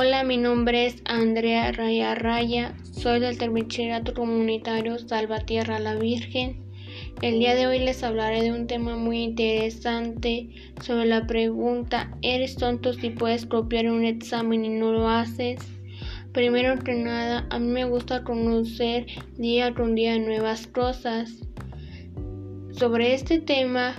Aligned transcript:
Hola, 0.00 0.22
mi 0.22 0.36
nombre 0.36 0.86
es 0.86 1.02
Andrea 1.06 1.72
Raya 1.72 2.14
Raya, 2.14 2.76
soy 2.92 3.18
del 3.18 3.36
Termicherato 3.36 4.14
Comunitario 4.14 4.96
Salvatierra 4.96 5.80
la 5.80 5.96
Virgen. 5.96 6.64
El 7.20 7.40
día 7.40 7.56
de 7.56 7.66
hoy 7.66 7.80
les 7.80 8.04
hablaré 8.04 8.44
de 8.44 8.52
un 8.52 8.68
tema 8.68 8.96
muy 8.96 9.24
interesante 9.24 10.50
sobre 10.84 11.06
la 11.06 11.26
pregunta 11.26 12.16
¿Eres 12.22 12.54
tonto 12.54 12.92
si 12.92 13.10
puedes 13.10 13.44
copiar 13.44 13.90
un 13.90 14.04
examen 14.04 14.64
y 14.64 14.68
no 14.68 14.92
lo 14.92 15.08
haces? 15.08 15.58
Primero 16.32 16.78
que 16.78 16.94
nada, 16.94 17.48
a 17.50 17.58
mí 17.58 17.66
me 17.66 17.84
gusta 17.84 18.22
conocer 18.22 19.06
día 19.36 19.74
con 19.74 19.96
día 19.96 20.16
nuevas 20.16 20.68
cosas. 20.68 21.40
Sobre 22.70 23.14
este 23.14 23.40
tema 23.40 23.96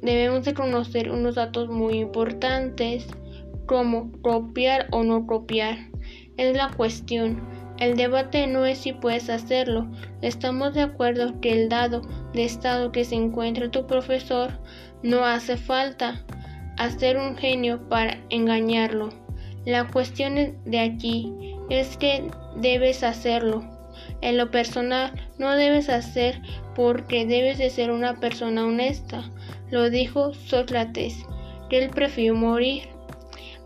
debemos 0.00 0.44
de 0.44 0.54
conocer 0.54 1.10
unos 1.10 1.34
datos 1.34 1.68
muy 1.68 1.98
importantes 1.98 3.08
como 3.70 4.10
copiar 4.20 4.88
o 4.90 5.04
no 5.04 5.28
copiar. 5.28 5.78
Es 6.36 6.56
la 6.56 6.72
cuestión. 6.76 7.40
El 7.78 7.96
debate 7.96 8.48
no 8.48 8.66
es 8.66 8.78
si 8.78 8.92
puedes 8.92 9.30
hacerlo. 9.30 9.86
Estamos 10.22 10.74
de 10.74 10.80
acuerdo 10.80 11.40
que 11.40 11.52
el 11.52 11.68
dado 11.68 12.02
de 12.34 12.44
estado 12.44 12.90
que 12.90 13.04
se 13.04 13.14
encuentra 13.14 13.70
tu 13.70 13.86
profesor 13.86 14.58
no 15.04 15.24
hace 15.24 15.56
falta 15.56 16.26
hacer 16.78 17.16
un 17.16 17.36
genio 17.36 17.88
para 17.88 18.18
engañarlo. 18.28 19.10
La 19.64 19.86
cuestión 19.86 20.34
de 20.64 20.80
aquí 20.80 21.32
es 21.70 21.96
que 21.96 22.28
debes 22.56 23.04
hacerlo. 23.04 23.62
En 24.20 24.36
lo 24.36 24.50
personal 24.50 25.12
no 25.38 25.54
debes 25.54 25.88
hacer 25.90 26.42
porque 26.74 27.24
debes 27.24 27.58
de 27.58 27.70
ser 27.70 27.92
una 27.92 28.18
persona 28.18 28.66
honesta. 28.66 29.30
Lo 29.70 29.90
dijo 29.90 30.34
Sócrates, 30.34 31.24
que 31.68 31.78
él 31.84 31.90
prefirió 31.90 32.34
morir 32.34 32.88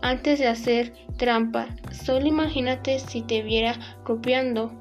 antes 0.05 0.37
de 0.37 0.45
hacer 0.45 0.93
trampa. 1.17 1.67
Solo 1.91 2.27
imagínate 2.27 2.99
si 2.99 3.23
te 3.23 3.41
viera 3.41 3.73
copiando 4.03 4.71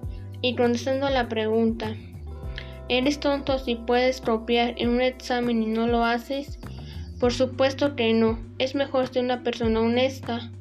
y 0.42 0.54
contestando 0.54 1.08
la 1.08 1.30
pregunta. 1.30 1.96
¿Eres 2.90 3.20
tonto 3.20 3.58
si 3.58 3.76
puedes 3.76 4.20
copiar 4.20 4.74
en 4.76 4.90
un 4.90 5.00
examen 5.00 5.62
y 5.62 5.66
no 5.66 5.86
lo 5.86 6.04
haces? 6.04 6.58
Por 7.20 7.32
supuesto 7.32 7.96
que 7.96 8.12
no. 8.12 8.38
Es 8.58 8.74
mejor 8.74 9.08
ser 9.08 9.24
una 9.24 9.42
persona 9.42 9.80
honesta. 9.80 10.52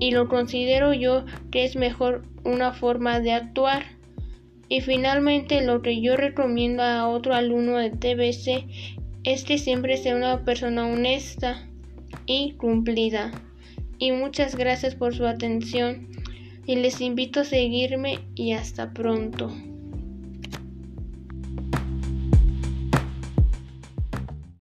Y 0.00 0.10
lo 0.10 0.26
considero 0.26 0.92
yo 0.92 1.24
que 1.52 1.64
es 1.64 1.76
mejor 1.76 2.24
una 2.42 2.72
forma 2.72 3.20
de 3.20 3.32
actuar. 3.32 3.84
Y 4.68 4.80
finalmente 4.80 5.64
lo 5.64 5.82
que 5.82 6.00
yo 6.00 6.16
recomiendo 6.16 6.82
a 6.82 7.06
otro 7.06 7.32
alumno 7.32 7.76
de 7.76 7.90
TBC 7.90 8.66
es 9.22 9.44
que 9.44 9.56
siempre 9.56 9.96
sea 9.98 10.16
una 10.16 10.44
persona 10.44 10.84
honesta 10.84 11.68
y 12.26 12.54
cumplida 12.54 13.30
y 13.98 14.12
muchas 14.12 14.56
gracias 14.56 14.94
por 14.94 15.14
su 15.14 15.26
atención 15.26 16.08
y 16.66 16.76
les 16.76 17.00
invito 17.00 17.40
a 17.40 17.44
seguirme 17.44 18.20
y 18.34 18.52
hasta 18.52 18.92
pronto. 18.92 19.50